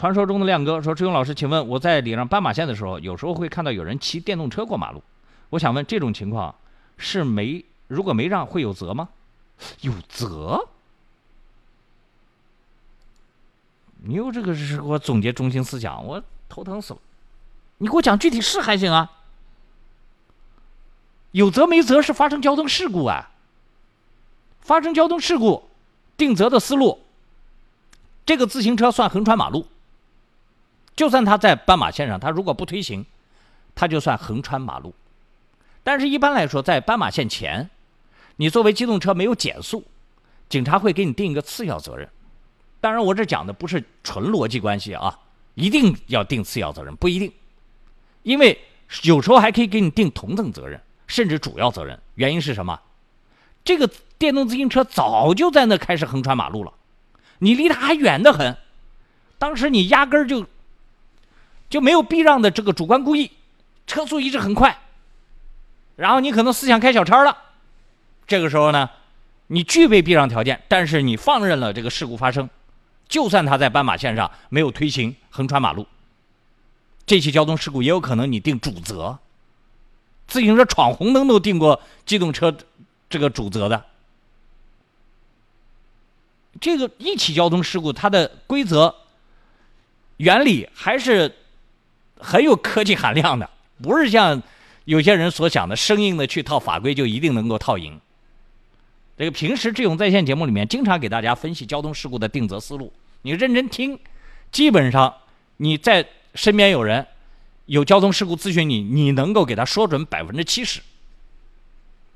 [0.00, 5.02] 传说中的亮哥说：“志勇老师，请问我在礼让斑马线的时候，有时候会看到有人骑电动车过马路。
[5.50, 6.54] 我想问，这种情况
[6.96, 9.10] 是没如果没让会有责吗？
[9.82, 10.66] 有责？
[14.02, 16.98] 你又这个是给我总结中心思想，我头疼死了。
[17.76, 19.10] 你给我讲具体事还行啊？
[21.32, 23.32] 有责没责是发生交通事故啊。
[24.62, 25.68] 发生交通事故，
[26.16, 27.02] 定责的思路，
[28.24, 29.66] 这个自行车算横穿马路。”
[30.96, 33.06] 就算他在斑马线上，他如果不推行，
[33.74, 34.94] 他就算横穿马路。
[35.82, 37.70] 但是，一般来说，在斑马线前，
[38.36, 39.82] 你作为机动车没有减速，
[40.48, 42.06] 警察会给你定一个次要责任。
[42.82, 45.18] 当然，我这讲的不是纯逻辑关系啊，
[45.54, 47.32] 一定要定次要责任不一定，
[48.22, 48.58] 因为
[49.04, 51.98] 有时候还可以给你定同等责任，甚至主要责任。
[52.16, 52.78] 原因是什么？
[53.64, 56.72] 这个电动自行车早就在那开始横穿马路了，
[57.38, 58.54] 你离他还远得很，
[59.38, 60.46] 当时你压根儿就。
[61.70, 63.30] 就没有避让的这个主观故意，
[63.86, 64.76] 车速一直很快，
[65.94, 67.36] 然后你可能思想开小差了，
[68.26, 68.90] 这个时候呢，
[69.46, 72.50] 你具备避让条件，但是你放任了这个事故发生，
[73.08, 75.86] 就算他在斑马线上没有推行横穿马路，
[77.06, 79.20] 这起交通事故也有可能你定主责。
[80.26, 82.52] 自行车闯红灯都定过机动车
[83.08, 83.84] 这个主责的，
[86.60, 88.92] 这个一起交通事故它的规则
[90.16, 91.36] 原理还是。
[92.22, 93.48] 很有科技含量的，
[93.82, 94.42] 不是像
[94.84, 98.00] 有些人所想的生硬的去套法规就一定能够套赢。
[99.16, 103.98] 这个平时智勇在线节目里面经常给大家分析交通事故的定责思路，你认真听，
[104.50, 105.14] 基本上
[105.58, 107.06] 你在身边有人
[107.66, 110.80] 有交通事故咨询你，你能够给他说准百分之七十。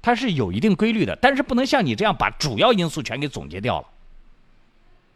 [0.00, 3.86] 它是有一定规律的，但是不能像你这样把主要因素全给总结掉了。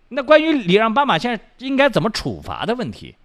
[0.08, 3.16] 那关于礼让斑马线应该怎么处罚的问题？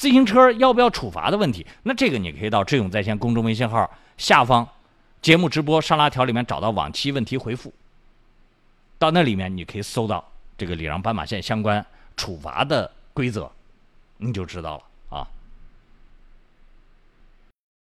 [0.00, 4.66] 自行车要不要处罚的问题，那这个你可以到“智勇在线”公众微信号下方
[5.20, 7.70] 节目直播上拉条里面找到往期问题回复，
[8.98, 11.84] 到那里面你可以搜到这个礼让斑马线相关
[12.16, 13.52] 处罚的规则，
[14.16, 15.28] 你就知道了啊。